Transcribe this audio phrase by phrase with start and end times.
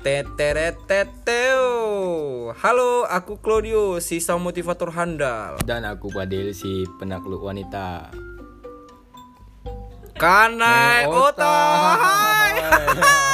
[0.00, 1.68] Tetereteteo.
[2.56, 5.60] Halo, aku Claudio, si sang motivator handal.
[5.60, 8.08] Dan aku Badil si penakluk wanita.
[10.16, 11.20] Kanai Ota.
[11.36, 11.52] Ota.
[12.00, 13.28] Hai.